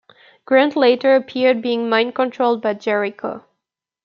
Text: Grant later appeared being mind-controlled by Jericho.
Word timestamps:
Grant 0.45 0.75
later 0.75 1.15
appeared 1.15 1.61
being 1.61 1.87
mind-controlled 1.87 2.59
by 2.59 2.73
Jericho. 2.73 3.45